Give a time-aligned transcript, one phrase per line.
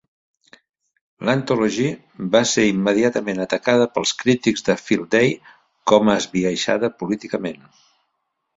[1.25, 1.85] L'"Anthology"
[2.37, 5.31] va ser immediatament atacada pels crítics de Field Day
[5.93, 7.65] com a esbiaixada políticament.